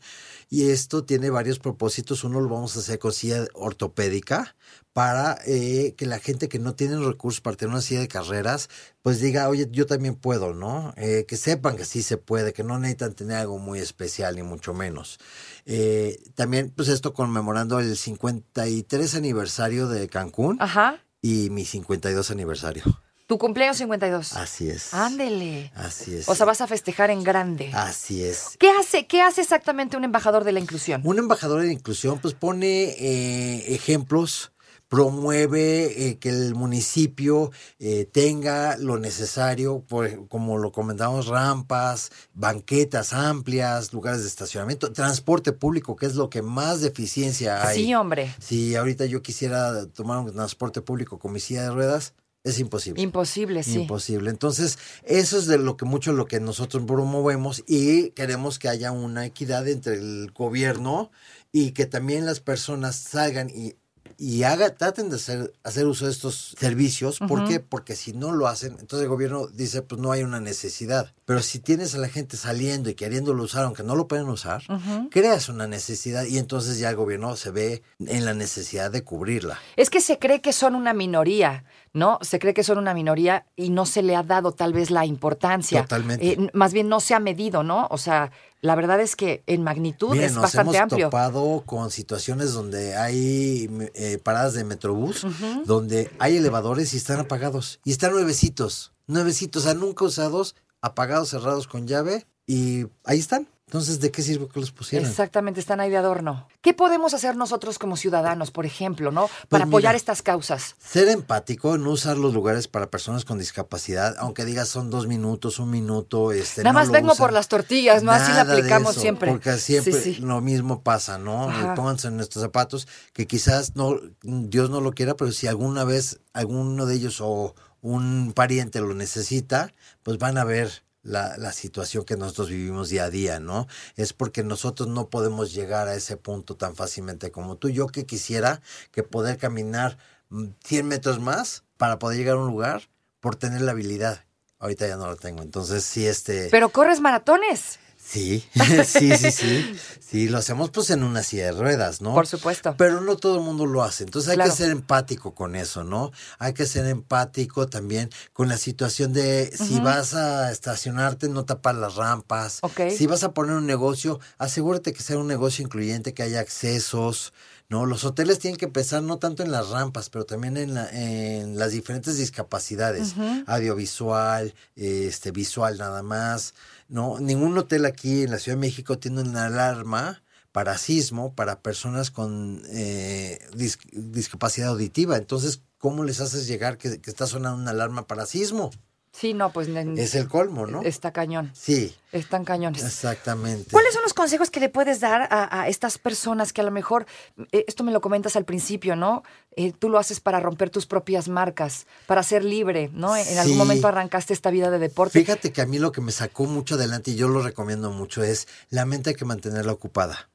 Y 0.50 0.70
esto 0.70 1.04
tiene 1.04 1.30
varios 1.30 1.60
propósitos. 1.60 2.24
Uno 2.24 2.40
lo 2.40 2.50
vamos 2.50 2.76
a 2.76 2.80
hacer 2.80 3.00
con 3.00 3.12
silla 3.12 3.46
ortopédica 3.54 4.56
para 4.94 5.38
eh, 5.46 5.94
que 5.98 6.06
la 6.06 6.20
gente 6.20 6.48
que 6.48 6.58
no 6.58 6.74
tiene 6.76 6.98
recursos 6.98 7.42
para 7.42 7.58
tener 7.58 7.74
una 7.74 7.82
silla 7.82 8.00
de 8.00 8.08
carreras, 8.08 8.70
pues 9.02 9.20
diga, 9.20 9.50
oye, 9.50 9.68
yo 9.70 9.86
también 9.88 10.16
puedo, 10.16 10.54
¿no? 10.54 10.94
Eh, 10.96 11.26
que 11.28 11.36
sepan 11.36 11.76
que 11.76 11.84
sí 11.84 12.02
se 12.02 12.16
puede, 12.16 12.54
que 12.54 12.64
no 12.64 12.80
necesitan 12.80 13.14
tener 13.14 13.38
algo 13.38 13.58
muy 13.60 13.80
especial, 13.80 14.38
ni 14.38 14.44
mucho 14.44 14.74
menos. 14.74 15.20
Eh, 15.66 16.18
también, 16.36 16.72
pues 16.74 16.88
esto 16.88 17.14
conmemorando 17.14 17.80
el 17.80 17.98
53 17.98 19.16
aniversario 19.16 19.90
de 19.90 20.08
Cancún 20.08 20.58
Ajá. 20.62 21.04
y 21.22 21.50
mi 21.50 21.66
52 21.66 22.32
aniversario. 22.32 22.84
Tu 23.28 23.38
cumpleaños 23.40 23.78
52. 23.78 24.34
Así 24.34 24.70
es. 24.70 24.94
Ándele. 24.94 25.72
Así 25.76 26.16
es. 26.16 26.30
O 26.30 26.36
sea, 26.36 26.46
vas 26.46 26.62
a 26.62 26.68
festejar 26.68 27.10
en 27.10 27.24
grande. 27.24 27.72
Así 27.74 28.24
es. 28.24 28.56
¿Qué 28.60 28.70
hace, 28.70 29.08
¿Qué 29.08 29.22
hace 29.22 29.42
exactamente 29.42 29.98
un 29.98 30.04
embajador 30.04 30.44
de 30.44 30.52
la 30.52 30.60
inclusión? 30.60 31.02
Un 31.04 31.18
embajador 31.18 31.62
de 31.64 31.74
inclusión 31.74 32.20
pues 32.20 32.36
pone 32.36 32.84
eh, 33.00 33.74
ejemplos, 33.74 34.52
promueve 34.88 36.08
eh, 36.10 36.20
que 36.20 36.30
el 36.30 36.54
municipio 36.54 37.52
eh, 37.80 38.06
tenga 38.06 38.78
lo 38.78 39.00
necesario, 39.00 39.80
por- 39.88 40.28
como 40.28 40.60
lo 40.60 40.72
comentamos, 40.72 41.26
rampas, 41.26 42.12
banquetas 42.36 43.12
amplias, 43.14 43.92
lugares 43.92 44.22
de 44.22 44.28
estacionamiento, 44.28 44.92
transporte 44.94 45.52
público, 45.52 45.96
que 45.96 46.06
es 46.06 46.14
lo 46.14 46.30
que 46.30 46.44
más 46.44 46.82
deficiencia 46.82 47.68
hay. 47.68 47.86
Sí, 47.86 47.96
hombre. 47.96 48.34
Si 48.40 48.76
ahorita 48.76 49.06
yo 49.06 49.24
quisiera 49.24 49.88
tomar 49.88 50.20
un 50.20 50.32
transporte 50.32 50.82
público 50.82 51.18
con 51.18 51.32
mi 51.32 51.40
silla 51.40 51.64
de 51.64 51.72
ruedas, 51.72 52.14
es 52.46 52.60
imposible. 52.60 53.02
Imposible, 53.02 53.64
sí. 53.64 53.82
Imposible. 53.82 54.30
Entonces, 54.30 54.78
eso 55.04 55.40
es 55.40 55.48
de 55.48 55.58
lo 55.58 55.78
que 55.78 55.86
mucho 55.86 56.14
lo 56.14 56.28
que 56.28 56.40
nosotros 56.40 56.84
promovemos 56.86 57.64
y 57.68 58.12
queremos 58.12 58.60
que 58.60 58.70
haya 58.70 58.92
una 58.92 59.26
equidad 59.26 59.68
entre 59.68 59.96
el 59.96 60.32
gobierno 60.32 61.10
y 61.52 61.72
que 61.72 61.88
también 61.88 62.26
las 62.26 62.42
personas 62.42 62.98
salgan 62.98 63.50
y, 63.50 63.74
y 64.18 64.44
haga, 64.44 64.76
traten 64.76 65.10
de 65.10 65.16
hacer, 65.16 65.54
hacer 65.64 65.88
uso 65.88 66.06
de 66.06 66.12
estos 66.12 66.56
servicios. 66.60 67.20
¿Por 67.20 67.48
qué? 67.48 67.60
Porque 67.60 67.96
si 67.96 68.14
no 68.14 68.32
lo 68.32 68.48
hacen, 68.48 68.78
entonces 68.80 69.04
el 69.04 69.10
gobierno 69.10 69.48
dice, 69.48 69.82
pues 69.82 70.00
no 70.00 70.12
hay 70.12 70.24
una 70.24 70.40
necesidad. 70.40 71.14
Pero 71.26 71.42
si 71.42 71.60
tienes 71.60 71.96
a 71.96 71.98
la 71.98 72.10
gente 72.10 72.38
saliendo 72.38 72.90
y 72.90 72.94
queriéndolo 72.94 73.44
usar, 73.44 73.66
aunque 73.66 73.84
no 73.84 73.96
lo 73.96 74.08
pueden 74.08 74.30
usar, 74.30 74.62
creas 75.10 75.50
una 75.50 75.68
necesidad 75.68 76.26
y 76.26 76.38
entonces 76.38 76.78
ya 76.78 76.92
el 76.92 76.96
gobierno 76.96 77.36
se 77.36 77.52
ve 77.52 77.84
en 78.00 78.24
la 78.24 78.34
necesidad 78.34 78.92
de 78.92 79.04
cubrirla. 79.04 79.60
Es 79.76 79.90
que 79.90 80.02
se 80.02 80.20
cree 80.20 80.42
que 80.42 80.54
son 80.54 80.76
una 80.76 80.94
minoría, 80.94 81.66
¿no? 81.96 82.20
Se 82.22 82.40
cree 82.40 82.54
que 82.54 82.64
son 82.64 82.78
una 82.78 82.94
minoría 82.94 83.46
y 83.56 83.70
no 83.70 83.86
se 83.86 84.04
le 84.04 84.18
ha 84.18 84.22
dado 84.22 84.52
tal 84.52 84.74
vez 84.74 84.92
la 84.92 85.06
importancia. 85.06 85.84
Totalmente. 85.84 86.34
Eh, 86.34 86.50
más 86.54 86.74
bien 86.74 86.90
no 86.90 87.00
se 87.00 87.16
ha 87.16 87.20
medido, 87.20 87.64
¿no? 87.64 87.88
O 87.90 87.98
sea, 87.98 88.32
la 88.60 88.76
verdad 88.76 89.00
es 89.00 89.16
que 89.16 89.44
en 89.48 89.64
magnitud 89.64 90.12
Miren, 90.12 90.26
es 90.26 90.34
nos 90.34 90.42
bastante 90.42 90.72
hemos 90.72 90.82
amplio. 90.82 91.08
topado 91.08 91.64
con 91.66 91.90
situaciones 91.92 92.52
donde 92.52 92.98
hay 92.98 93.70
eh, 93.96 94.20
paradas 94.22 94.54
de 94.56 94.66
metrobús, 94.66 95.26
donde 95.66 96.12
hay 96.20 96.36
elevadores 96.36 96.94
y 96.94 96.98
están 96.98 97.22
apagados. 97.22 97.80
Y 97.86 97.92
están 97.92 98.12
nuevecitos, 98.12 98.92
nuevecitos, 99.08 99.64
o 99.64 99.66
sea, 99.66 99.74
nunca 99.74 100.04
usados, 100.04 100.56
apagados, 100.82 101.30
cerrados 101.30 101.66
con 101.68 101.88
llave. 101.88 102.26
Y 102.46 102.88
ahí 103.06 103.20
están. 103.20 103.48
Entonces, 103.68 104.00
¿de 104.00 104.12
qué 104.12 104.22
sirve 104.22 104.48
que 104.48 104.60
los 104.60 104.72
pusieran? 104.72 105.10
Exactamente, 105.10 105.60
están 105.60 105.80
ahí 105.80 105.90
de 105.90 105.98
adorno. 105.98 106.48
¿Qué 106.62 106.76
podemos 106.76 107.16
hacer 107.16 107.36
nosotros 107.36 107.80
como 107.80 107.98
ciudadanos, 107.98 108.52
por 108.52 108.66
ejemplo, 108.68 109.12
¿no? 109.12 109.28
Para 109.50 109.64
Pues 109.66 109.70
apoyar 109.74 109.94
mira, 109.94 109.98
estas 109.98 110.22
causas. 110.22 110.76
Ser 110.80 111.08
empático, 111.10 111.76
no 111.80 111.90
usar 111.90 112.16
los 112.18 112.34
lugares 112.36 112.68
para 112.68 112.92
personas 112.92 113.26
con 113.26 113.40
discapacidad, 113.40 114.16
aunque 114.20 114.46
digas 114.46 114.68
son 114.70 114.92
dos 114.92 115.08
minutos, 115.08 115.58
un 115.58 115.72
minuto, 115.72 116.32
este, 116.32 116.62
Nada 116.62 116.74
no 116.74 116.80
más 116.80 116.88
lo 116.90 116.94
vengo 116.94 117.14
usan. 117.14 117.24
por 117.24 117.34
las 117.34 117.48
tortillas, 117.48 118.04
¿no? 118.04 118.12
Así 118.12 118.32
la 118.34 118.46
de 118.46 118.54
aplicamos 118.54 118.92
eso, 118.92 119.02
siempre. 119.02 119.32
Porque 119.32 119.58
siempre 119.58 119.94
Sí, 119.94 120.14
sí. 120.14 120.22
lo 120.22 120.42
mismo 120.42 120.84
pasa, 120.84 121.18
¿no? 121.18 121.50
Pónganse 121.76 122.10
en 122.10 122.18
nuestros 122.18 122.44
zapatos, 122.44 122.88
que 123.14 123.26
quizás 123.26 123.76
no, 123.76 124.00
Dios 124.22 124.70
no 124.70 124.80
lo 124.80 124.92
quiera, 124.94 125.16
pero 125.16 125.32
si 125.32 125.48
alguna 125.48 125.84
vez 125.84 126.20
alguno 126.34 126.86
de 126.86 126.94
ellos 126.96 127.18
o 127.20 127.56
un 127.82 128.32
pariente 128.36 128.80
lo 128.80 128.94
necesita, 128.94 129.74
pues 130.04 130.20
van 130.20 130.38
a 130.38 130.44
ver 130.44 130.85
la, 131.06 131.38
la 131.38 131.54
situación 131.54 132.04
que 132.04 132.18
nosotros 132.18 132.50
vivimos 132.50 132.90
día 132.90 133.06
a 133.06 133.10
día, 133.10 133.40
¿no? 133.40 133.68
Es 133.96 134.12
porque 134.12 134.44
nosotros 134.44 134.90
no 134.90 135.10
podemos 135.10 135.54
llegar 135.54 135.88
a 135.88 135.96
ese 135.96 136.18
punto 136.18 136.58
tan 136.58 136.76
fácilmente 136.76 137.32
como 137.32 137.58
tú. 137.58 137.70
Yo 137.70 137.88
que 137.88 138.06
quisiera 138.06 138.62
que 138.92 139.04
poder 139.04 139.38
caminar 139.38 139.98
mm, 140.30 140.48
100 140.64 140.88
metros 140.88 141.20
más 141.20 141.64
para 141.78 142.00
poder 142.00 142.18
llegar 142.18 142.36
a 142.36 142.40
un 142.40 142.48
lugar 142.48 142.90
por 143.20 143.36
tener 143.36 143.62
la 143.62 143.72
habilidad. 143.72 144.26
Ahorita 144.58 144.88
ya 144.88 144.98
no 144.98 145.06
lo 145.06 145.16
tengo. 145.16 145.44
Entonces, 145.44 145.84
sí, 145.84 146.08
este... 146.08 146.50
Pero 146.50 146.70
corres 146.70 147.00
maratones, 147.02 147.80
Sí, 148.08 148.46
sí, 148.86 149.18
sí, 149.18 149.32
sí. 149.32 149.76
Sí, 150.00 150.30
lo 150.30 150.38
hacemos 150.38 150.70
pues 150.70 150.92
en 150.92 151.04
una 151.04 151.24
silla 151.24 151.46
de 151.46 151.52
ruedas, 151.54 152.02
¿no? 152.02 152.14
por 152.14 152.28
supuesto. 152.28 152.76
Pero 152.78 153.02
no 153.02 153.18
todo 153.18 153.38
el 153.40 153.44
mundo 153.44 153.66
lo 153.66 153.84
hace. 153.84 154.04
Entonces 154.04 154.30
hay 154.30 154.36
Claro. 154.36 154.52
que 154.52 154.58
ser 154.58 154.70
empático 154.70 155.34
con 155.34 155.56
eso, 155.56 155.84
¿no? 155.84 156.12
Hay 156.38 156.54
que 156.54 156.66
ser 156.68 156.86
empático 156.86 157.68
también 157.68 158.10
con 158.32 158.48
la 158.48 158.58
situación 158.58 159.12
de 159.12 159.52
si 159.58 159.80
vas 159.80 160.14
a 160.14 160.52
estacionarte, 160.52 161.28
no 161.30 161.46
tapar 161.46 161.76
las 161.76 161.96
rampas. 161.96 162.60
Ok. 162.62 162.82
Si 162.96 163.08
vas 163.08 163.24
a 163.24 163.34
poner 163.34 163.56
un 163.56 163.66
negocio, 163.66 164.20
asegúrate 164.38 164.94
que 164.94 165.02
sea 165.02 165.18
un 165.18 165.28
negocio 165.28 165.64
incluyente, 165.64 166.14
que 166.14 166.24
haya 166.24 166.40
accesos. 166.40 167.34
No, 167.68 167.86
los 167.88 168.04
hoteles 168.06 168.38
tienen 168.40 168.58
que 168.60 168.68
pensar 168.68 169.02
no 169.02 169.18
tanto 169.18 169.42
en 169.42 169.52
las 169.52 169.70
rampas, 169.70 170.10
pero 170.10 170.26
también 170.26 170.56
en, 170.58 170.76
la- 170.76 170.90
en 170.92 171.58
las 171.58 171.72
diferentes 171.72 172.18
discapacidades, 172.18 173.16
audiovisual, 173.48 174.54
este, 174.76 175.32
visual 175.32 175.78
nada 175.78 176.04
más. 176.04 176.54
No, 176.90 177.20
ningún 177.20 177.58
hotel 177.58 177.86
aquí 177.86 178.24
en 178.24 178.32
la 178.32 178.40
Ciudad 178.40 178.58
de 178.58 178.62
México 178.62 179.00
tiene 179.00 179.22
una 179.22 179.46
alarma 179.48 180.22
para 180.52 180.78
sismo 180.78 181.34
para 181.34 181.60
personas 181.62 182.12
con 182.12 182.62
eh, 182.70 183.40
dis- 183.54 183.80
discapacidad 183.92 184.70
auditiva. 184.70 185.18
Entonces, 185.18 185.62
¿cómo 185.80 186.04
les 186.04 186.22
haces 186.22 186.48
llegar 186.48 186.78
que, 186.78 187.02
que 187.02 187.10
está 187.10 187.28
sonando 187.28 187.60
una 187.62 187.72
alarma 187.72 188.08
para 188.08 188.26
sismo? 188.26 188.70
Sí, 189.18 189.34
no, 189.34 189.54
pues 189.54 189.70
Es 189.70 190.14
el 190.16 190.28
colmo, 190.28 190.68
¿no? 190.68 190.82
está 190.82 191.14
cañón. 191.14 191.50
Sí, 191.54 191.96
Están 192.12 192.44
cañones. 192.44 192.84
exactamente. 192.84 193.72
¿Cuáles 193.72 193.94
son 193.94 194.04
los 194.04 194.14
consejos 194.14 194.50
que 194.50 194.60
le 194.60 194.68
puedes 194.68 195.00
dar 195.00 195.30
a, 195.32 195.62
a 195.62 195.70
estas 195.70 195.98
personas 195.98 196.52
que 196.52 196.60
a 196.60 196.66
lo 196.66 196.72
mejor, 196.72 197.06
eh, 197.54 197.64
esto 197.66 197.86
me 197.86 197.94
lo 197.94 198.02
comentas 198.02 198.36
al 198.36 198.44
principio, 198.44 198.98
¿no? 198.98 199.24
Eh, 199.56 199.72
tú 199.72 199.88
lo 199.88 200.00
haces 200.00 200.20
para 200.20 200.42
romper 200.42 200.70
tus 200.70 200.86
propias 200.86 201.30
marcas, 201.30 201.88
para 202.08 202.24
ser 202.24 202.44
libre, 202.44 202.90
¿no? 202.94 203.16
En 203.16 203.38
algún 203.38 203.58
momento 203.58 203.88
arrancaste 203.88 204.34
esta 204.34 204.50
vida 204.52 204.70
de 204.70 204.80
deporte. 204.80 205.18
Fíjate 205.18 205.54
que 205.54 205.62
a 205.62 205.66
mí 205.66 205.80
lo 205.80 205.94
que 205.94 206.02
me 206.02 206.12
sacó 206.12 206.44
mucho 206.44 206.76
adelante 206.76 207.12
y 207.12 207.16
yo 207.16 207.30
lo 207.30 207.42
recomiendo 207.42 207.92
mucho 207.92 208.22
es 208.22 208.50
la 208.70 208.86
mente 208.86 209.12
hay 209.12 209.16
que 209.16 209.24
mantenerla 209.24 209.72
ocupada. 209.72 210.30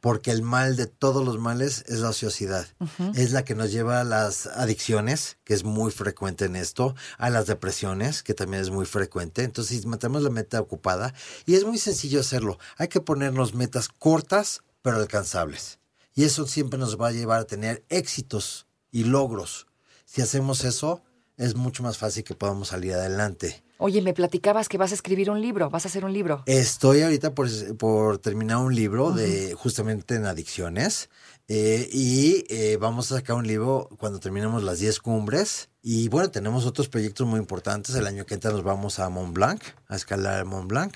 Porque 0.00 0.30
el 0.30 0.42
mal 0.42 0.76
de 0.76 0.86
todos 0.86 1.24
los 1.24 1.38
males 1.38 1.84
es 1.88 2.00
la 2.00 2.10
ociosidad. 2.10 2.66
Es 3.14 3.32
la 3.32 3.44
que 3.44 3.54
nos 3.54 3.72
lleva 3.72 4.00
a 4.00 4.04
las 4.04 4.46
adicciones, 4.46 5.38
que 5.44 5.54
es 5.54 5.64
muy 5.64 5.90
frecuente 5.90 6.44
en 6.44 6.56
esto, 6.56 6.94
a 7.18 7.30
las 7.30 7.46
depresiones, 7.46 8.22
que 8.22 8.34
también 8.34 8.62
es 8.62 8.70
muy 8.70 8.86
frecuente. 8.86 9.42
Entonces, 9.42 9.80
si 9.80 9.86
mantenemos 9.86 10.22
la 10.22 10.30
meta 10.30 10.60
ocupada, 10.60 11.14
y 11.44 11.54
es 11.54 11.64
muy 11.64 11.78
sencillo 11.78 12.20
hacerlo. 12.20 12.58
Hay 12.76 12.88
que 12.88 13.00
ponernos 13.00 13.54
metas 13.54 13.88
cortas, 13.88 14.62
pero 14.82 14.98
alcanzables. 14.98 15.78
Y 16.14 16.24
eso 16.24 16.46
siempre 16.46 16.78
nos 16.78 17.00
va 17.00 17.08
a 17.08 17.12
llevar 17.12 17.40
a 17.40 17.46
tener 17.46 17.84
éxitos 17.88 18.66
y 18.90 19.04
logros. 19.04 19.66
Si 20.04 20.22
hacemos 20.22 20.64
eso, 20.64 21.02
es 21.36 21.54
mucho 21.54 21.82
más 21.82 21.98
fácil 21.98 22.24
que 22.24 22.34
podamos 22.34 22.68
salir 22.68 22.94
adelante. 22.94 23.62
Oye, 23.78 24.00
me 24.00 24.14
platicabas 24.14 24.68
que 24.68 24.78
vas 24.78 24.92
a 24.92 24.94
escribir 24.94 25.30
un 25.30 25.40
libro, 25.40 25.68
vas 25.68 25.84
a 25.84 25.88
hacer 25.88 26.04
un 26.04 26.12
libro. 26.12 26.42
Estoy 26.46 27.02
ahorita 27.02 27.34
por, 27.34 27.48
por 27.76 28.18
terminar 28.18 28.58
un 28.58 28.74
libro 28.74 29.12
de 29.12 29.54
justamente 29.54 30.14
en 30.14 30.26
adicciones 30.26 31.10
eh, 31.48 31.88
y 31.92 32.44
eh, 32.48 32.76
vamos 32.80 33.12
a 33.12 33.16
sacar 33.16 33.36
un 33.36 33.46
libro 33.46 33.88
cuando 33.98 34.18
terminemos 34.18 34.62
las 34.62 34.78
10 34.80 34.98
cumbres 35.00 35.68
y 35.82 36.08
bueno, 36.08 36.30
tenemos 36.30 36.66
otros 36.66 36.88
proyectos 36.88 37.26
muy 37.26 37.38
importantes. 37.38 37.94
El 37.94 38.06
año 38.06 38.24
que 38.26 38.34
entra 38.34 38.50
nos 38.50 38.64
vamos 38.64 38.98
a 38.98 39.08
Mont 39.10 39.34
Blanc, 39.34 39.62
a 39.88 39.96
escalar 39.96 40.44
Mont 40.44 40.68
Blanc 40.68 40.94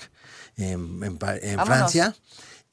en. 0.57 1.09
Francia. 1.65 2.15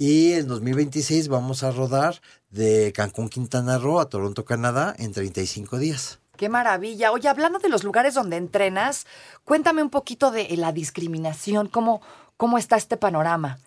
Y 0.00 0.32
en 0.34 0.46
2026 0.46 1.26
vamos 1.28 1.64
a 1.64 1.72
rodar 1.72 2.20
de 2.50 2.92
Cancún, 2.94 3.28
Quintana 3.28 3.78
Roo 3.78 3.98
a 3.98 4.08
Toronto, 4.08 4.44
Canadá 4.44 4.94
en 4.96 5.12
35 5.12 5.78
días. 5.78 6.20
Qué 6.38 6.48
maravilla. 6.48 7.10
Oye, 7.10 7.28
hablando 7.28 7.58
de 7.58 7.68
los 7.68 7.82
lugares 7.82 8.14
donde 8.14 8.36
entrenas, 8.36 9.08
cuéntame 9.44 9.82
un 9.82 9.90
poquito 9.90 10.30
de 10.30 10.56
la 10.56 10.70
discriminación, 10.70 11.66
cómo, 11.66 12.00
cómo 12.36 12.58
está 12.58 12.76
este 12.76 12.96
panorama. 12.96 13.58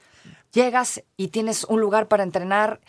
Llegas 0.53 1.03
y 1.17 1.27
tienes 1.27 1.65
un 1.65 1.81
lugar 1.81 2.07
para 2.07 2.23
entrenar 2.23 2.79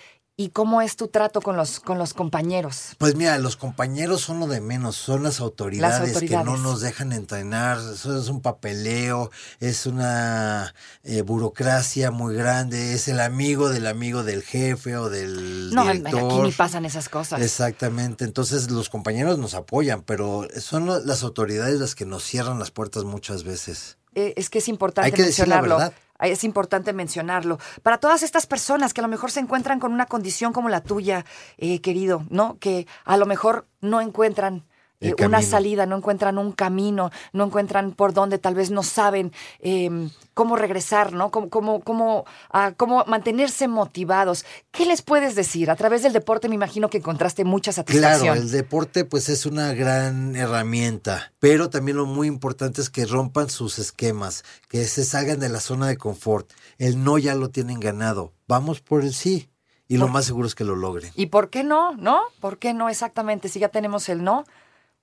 y 0.43 0.49
cómo 0.51 0.83
es 0.83 0.97
tu 0.97 1.07
trato 1.07 1.41
con 1.41 1.57
los, 1.57 1.79
con 1.79 1.99
los 1.99 2.15
compañeros. 2.15 2.97
Pues 2.99 3.15
mira, 3.15 3.39
los 3.39 3.57
compañeros 3.57 4.23
son 4.23 4.41
lo 4.41 4.49
de 4.49 4.61
menos, 4.61 4.97
son 4.97 5.23
las 5.23 5.39
autoridades, 5.39 6.19
que 6.19 6.37
no 6.37 6.57
nos 6.57 6.81
dejan 6.81 7.13
entrenar, 7.13 7.79
eso 7.79 8.19
es 8.19 8.29
un 8.29 8.41
papeleo, 8.41 9.31
es 9.61 9.87
una 9.87 10.75
eh, 11.05 11.23
burocracia 11.23 12.11
muy 12.11 12.35
grande, 12.35 12.95
es 12.95 13.07
el 13.07 13.21
amigo 13.21 13.69
del 13.69 13.87
amigo 13.87 14.25
del 14.25 14.43
jefe 14.43 14.97
o 14.97 15.09
del 15.11 15.73
No, 15.73 15.85
director. 15.85 16.25
aquí 16.33 16.41
ni 16.41 16.51
pasan 16.51 16.85
esas 16.85 17.09
cosas. 17.09 17.41
Exactamente, 17.41 18.25
entonces 18.25 18.71
los 18.71 18.89
compañeros 18.89 19.39
nos 19.39 19.55
apoyan, 19.55 20.03
pero 20.03 20.49
son 20.59 20.87
las 21.07 21.23
autoridades 21.23 21.79
las 21.79 21.95
que 21.95 22.05
nos 22.05 22.25
cierran 22.25 22.59
las 22.59 22.73
puertas 22.73 23.05
muchas 23.05 23.45
veces. 23.45 23.97
Eh, 24.15 24.35
es 24.37 24.51
que 24.51 24.59
es 24.59 24.69
importante 24.69 25.07
Hay 25.07 25.13
que 25.13 25.23
decir 25.23 25.49
la 25.49 25.57
mencionarlo. 25.57 25.79
verdad. 25.79 25.93
Es 26.21 26.45
importante 26.45 26.93
mencionarlo. 26.93 27.59
Para 27.83 27.99
todas 27.99 28.23
estas 28.23 28.47
personas 28.47 28.95
que 28.95 29.01
a 29.01 29.03
lo 29.03 29.09
mejor 29.09 29.33
se 29.33 29.41
encuentran 29.41 29.81
con 29.81 29.93
una 29.93 30.07
condición 30.07 30.53
como 30.53 30.69
la 30.69 30.81
tuya, 30.83 31.25
eh, 31.59 31.81
querido, 31.81 32.25
¿no? 32.31 32.59
Que 32.61 32.87
a 33.05 33.17
lo 33.17 33.27
mejor 33.27 33.67
no 33.81 34.01
encuentran 34.01 34.65
eh, 35.03 35.15
una 35.25 35.43
salida, 35.43 35.87
no 35.87 35.97
encuentran 35.97 36.39
un 36.39 36.53
camino, 36.53 37.11
no 37.33 37.45
encuentran 37.45 37.93
por 37.93 38.13
dónde, 38.13 38.39
tal 38.39 38.55
vez 38.55 38.71
no 38.71 38.83
saben 38.83 39.33
eh, 39.61 40.09
cómo 40.35 40.57
regresar, 40.57 41.13
¿no? 41.13 41.31
Cómo, 41.31 41.51
cómo, 41.51 41.81
cómo, 41.81 42.25
ah, 42.51 42.73
cómo 42.77 43.05
mantenerse 43.07 43.69
motivados. 43.69 44.45
¿Qué 44.71 44.87
les 44.87 45.03
puedes 45.03 45.35
decir? 45.35 45.71
A 45.71 45.77
través 45.77 46.03
del 46.03 46.13
deporte 46.13 46.49
me 46.49 46.55
imagino 46.55 46.89
que 46.89 46.99
encontraste 46.99 47.45
mucha 47.45 47.73
satisfacción. 47.73 48.23
Claro, 48.23 48.41
el 48.41 48.51
deporte 48.51 49.05
pues 49.05 49.29
es 49.29 49.47
una 49.47 49.75
gran 49.75 50.37
herramienta, 50.37 51.33
pero 51.39 51.71
también 51.71 51.97
lo 51.97 52.07
muy 52.07 52.29
importante 52.29 52.81
es 52.81 52.91
que 52.91 53.05
rompan 53.07 53.51
sus 53.51 53.79
esquemas, 53.79 54.45
que 54.69 54.85
se 54.85 55.05
salgan 55.05 55.41
de 55.41 55.49
la 55.49 55.61
zona 55.61 55.89
de 55.89 55.97
confort. 55.97 56.51
El 56.79 57.03
no 57.05 57.19
ya 57.19 57.35
lo 57.35 57.51
tienen 57.51 57.81
ganado. 57.81 58.33
Vamos 58.47 58.81
por 58.81 59.03
el 59.03 59.13
sí. 59.13 59.49
Y 59.89 59.99
lo 59.99 60.09
más 60.09 60.25
seguro 60.25 60.47
es 60.47 60.55
que 60.55 60.65
lo 60.65 60.75
logren. 60.75 61.13
¿Y 61.17 61.27
por 61.27 61.51
qué 61.51 61.65
no? 61.65 61.95
¿No? 61.97 62.23
¿Por 62.41 62.57
qué 62.57 62.73
no 62.73 62.89
exactamente? 62.89 63.51
Si 63.51 63.59
ya 63.59 63.69
tenemos 63.69 64.09
el 64.09 64.25
no, 64.25 64.47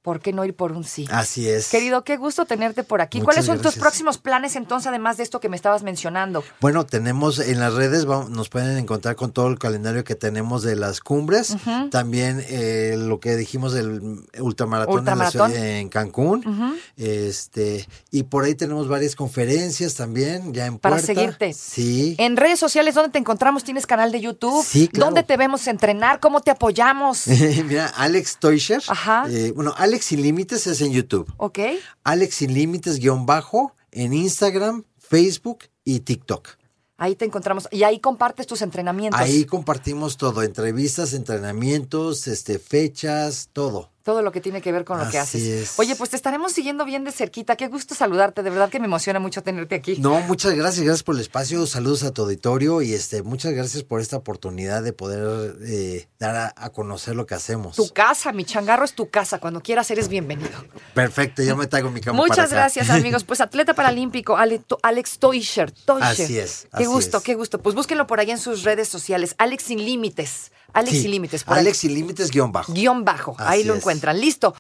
¿por 0.01 0.21
qué 0.21 0.31
no 0.33 0.45
ir 0.45 0.55
por 0.55 0.71
un 0.71 0.83
sí? 0.83 1.07
Así 1.11 1.47
es. 1.49 1.67
Querido, 1.69 2.03
qué 2.03 2.17
gusto 2.17 2.45
tenerte 2.45 2.83
por 2.83 3.01
aquí. 3.01 3.17
Muchas 3.19 3.25
¿Cuáles 3.25 3.45
son 3.45 3.61
tus 3.61 3.75
próximos 3.75 4.17
planes 4.17 4.55
entonces, 4.55 4.87
además 4.87 5.17
de 5.17 5.23
esto 5.23 5.39
que 5.39 5.49
me 5.49 5.55
estabas 5.55 5.83
mencionando? 5.83 6.43
Bueno, 6.61 6.85
tenemos 6.85 7.39
en 7.39 7.59
las 7.59 7.73
redes, 7.73 8.09
va- 8.09 8.25
nos 8.29 8.49
pueden 8.49 8.77
encontrar 8.77 9.15
con 9.15 9.31
todo 9.31 9.47
el 9.47 9.59
calendario 9.59 10.03
que 10.03 10.15
tenemos 10.15 10.63
de 10.63 10.75
las 10.75 10.99
cumbres. 11.01 11.55
También 11.91 12.43
eh, 12.47 12.95
lo 12.97 13.19
que 13.19 13.35
dijimos 13.35 13.73
del 13.73 14.21
ultramaratón, 14.39 14.99
En, 14.99 15.05
la 15.05 15.11
Ultramaratón. 15.13 15.51
ciudad- 15.51 15.65
en 15.65 15.89
Cancún. 15.89 16.79
este 16.97 17.87
Y 18.11 18.23
por 18.23 18.43
ahí 18.45 18.55
tenemos 18.55 18.87
varias 18.87 19.15
conferencias 19.15 19.95
también, 19.95 20.53
ya 20.53 20.65
en 20.65 20.77
Para 20.79 20.95
puerta. 20.95 21.07
seguirte. 21.07 21.53
Sí. 21.53 22.15
En 22.17 22.37
redes 22.37 22.59
sociales, 22.59 22.95
¿dónde 22.95 23.11
te 23.11 23.19
encontramos? 23.19 23.63
¿Tienes 23.63 23.85
canal 23.85 24.11
de 24.11 24.21
YouTube? 24.21 24.63
Sí, 24.65 24.87
claro. 24.87 25.07
¿Dónde 25.07 25.23
te 25.23 25.37
vemos 25.37 25.67
entrenar? 25.67 26.19
¿Cómo 26.19 26.41
te 26.41 26.51
apoyamos? 26.51 27.27
Mira, 27.65 27.87
Alex 27.87 28.37
Teuscher. 28.39 28.81
Ajá. 28.87 29.25
eh, 29.29 29.51
bueno, 29.55 29.73
Alex 29.77 29.88
Sin 29.97 30.21
Límites 30.21 30.67
es 30.67 30.81
en 30.81 30.91
YouTube. 30.91 31.31
¿Ok? 31.37 31.59
Alex 32.03 32.35
Sin 32.35 32.53
Límites 32.53 32.99
guion 32.99 33.25
bajo 33.25 33.75
en 33.91 34.13
Instagram, 34.13 34.83
Facebook 34.97 35.65
y 35.83 36.01
TikTok. 36.01 36.59
Ahí 36.97 37.15
te 37.15 37.25
encontramos. 37.25 37.67
Y 37.71 37.83
ahí 37.83 37.99
compartes 37.99 38.45
tus 38.45 38.61
entrenamientos. 38.61 39.19
Ahí 39.19 39.45
compartimos 39.45 40.17
todo, 40.17 40.43
entrevistas, 40.43 41.13
entrenamientos, 41.13 42.27
este, 42.27 42.59
fechas, 42.59 43.49
todo. 43.53 43.91
Todo 44.09 44.23
lo 44.23 44.31
que 44.31 44.41
tiene 44.41 44.59
que 44.59 44.71
ver 44.71 44.85
con 44.85 44.97
lo 44.97 45.07
que 45.07 45.19
haces. 45.19 45.43
es. 45.43 45.73
Oye, 45.79 45.95
pues 45.95 46.09
te 46.09 46.15
estaremos 46.15 46.51
siguiendo 46.51 46.83
bien 46.83 47.03
de 47.03 47.11
cerquita. 47.11 47.55
Qué 47.55 47.67
gusto 47.67 47.93
saludarte. 47.93 48.41
De 48.41 48.49
verdad 48.49 48.67
que 48.71 48.79
me 48.79 48.87
emociona 48.87 49.19
mucho 49.19 49.43
tenerte 49.43 49.75
aquí. 49.75 49.97
No, 49.99 50.19
muchas 50.21 50.53
gracias, 50.55 50.83
gracias 50.83 51.03
por 51.03 51.13
el 51.13 51.21
espacio, 51.21 51.67
saludos 51.67 52.01
a 52.01 52.11
tu 52.11 52.23
auditorio 52.23 52.81
y 52.81 52.93
este, 52.93 53.21
muchas 53.21 53.53
gracias 53.53 53.83
por 53.83 54.01
esta 54.01 54.17
oportunidad 54.17 54.81
de 54.81 54.93
poder 54.93 55.57
eh, 55.61 56.07
dar 56.17 56.35
a, 56.35 56.53
a 56.57 56.71
conocer 56.71 57.15
lo 57.15 57.27
que 57.27 57.35
hacemos. 57.35 57.75
Tu 57.75 57.87
casa, 57.89 58.31
mi 58.31 58.45
changarro 58.45 58.83
es 58.83 58.93
tu 58.93 59.11
casa. 59.11 59.37
Cuando 59.37 59.61
quieras 59.61 59.91
eres 59.91 60.07
bienvenido. 60.07 60.49
Perfecto, 60.95 61.43
yo 61.43 61.55
me 61.55 61.67
traigo 61.67 61.91
mi 61.91 62.01
cama 62.01 62.17
para 62.17 62.27
Muchas 62.29 62.45
acá. 62.47 62.55
gracias, 62.55 62.89
amigos. 62.89 63.23
Pues 63.23 63.41
atleta 63.41 63.75
paralímpico, 63.75 64.37
Alex 64.37 65.19
Toischer. 65.19 65.71
Toischer. 65.71 66.07
Así 66.25 66.39
es, 66.39 66.61
Qué 66.71 66.77
así 66.77 66.85
gusto, 66.87 67.17
es. 67.19 67.23
qué 67.23 67.35
gusto. 67.35 67.59
Pues 67.61 67.75
búsquenlo 67.75 68.07
por 68.07 68.19
ahí 68.19 68.31
en 68.31 68.39
sus 68.39 68.63
redes 68.63 68.87
sociales. 68.89 69.35
Alex 69.37 69.65
sin 69.65 69.85
límites. 69.85 70.51
Alex 70.73 70.91
Sí, 70.95 71.01
sin 71.03 71.11
límites. 71.11 71.43
Por 71.43 71.55
ahí. 71.55 71.61
Alex 71.61 71.77
sin 71.77 71.93
límites 71.93 72.31
guion 72.31 72.51
bajo. 72.51 72.73
Guión 72.73 73.03
bajo. 73.05 73.35
ahí 73.39 73.63
lo 73.63 73.73
es. 73.73 73.79
encuentran. 73.79 74.19
Listo. 74.19 74.55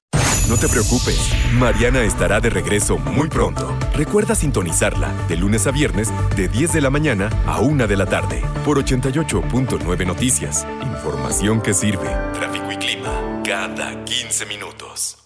No 0.47 0.57
te 0.57 0.67
preocupes, 0.67 1.29
Mariana 1.53 2.01
estará 2.03 2.39
de 2.41 2.49
regreso 2.49 2.97
muy 2.97 3.29
pronto. 3.29 3.77
Recuerda 3.93 4.33
sintonizarla 4.33 5.13
de 5.27 5.35
lunes 5.37 5.67
a 5.67 5.71
viernes 5.71 6.09
de 6.35 6.47
10 6.47 6.73
de 6.73 6.81
la 6.81 6.89
mañana 6.89 7.29
a 7.45 7.59
1 7.59 7.85
de 7.87 7.95
la 7.95 8.07
tarde 8.07 8.41
por 8.65 8.83
88.9 8.83 10.07
Noticias. 10.07 10.65
Información 10.81 11.61
que 11.61 11.75
sirve. 11.75 12.09
Tráfico 12.33 12.71
y 12.71 12.77
clima 12.77 13.41
cada 13.45 14.03
15 14.05 14.47
minutos. 14.47 15.18